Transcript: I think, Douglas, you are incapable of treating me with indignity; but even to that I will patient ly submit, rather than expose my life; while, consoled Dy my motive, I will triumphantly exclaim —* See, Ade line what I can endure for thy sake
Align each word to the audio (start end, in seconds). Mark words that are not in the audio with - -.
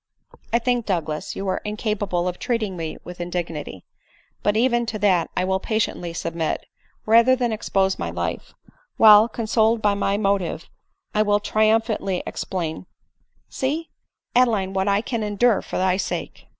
I 0.51 0.57
think, 0.57 0.87
Douglas, 0.87 1.35
you 1.35 1.47
are 1.47 1.61
incapable 1.63 2.27
of 2.27 2.39
treating 2.39 2.75
me 2.75 2.97
with 3.03 3.21
indignity; 3.21 3.85
but 4.41 4.57
even 4.57 4.87
to 4.87 4.97
that 4.97 5.29
I 5.37 5.45
will 5.45 5.59
patient 5.59 6.01
ly 6.01 6.11
submit, 6.11 6.65
rather 7.05 7.35
than 7.35 7.51
expose 7.51 7.99
my 7.99 8.09
life; 8.09 8.55
while, 8.97 9.27
consoled 9.29 9.83
Dy 9.83 9.93
my 9.93 10.17
motive, 10.17 10.67
I 11.13 11.21
will 11.21 11.39
triumphantly 11.39 12.23
exclaim 12.25 12.87
—* 13.31 13.41
See, 13.47 13.91
Ade 14.35 14.47
line 14.47 14.73
what 14.73 14.87
I 14.87 15.01
can 15.01 15.21
endure 15.21 15.61
for 15.61 15.77
thy 15.77 15.97
sake 15.97 16.47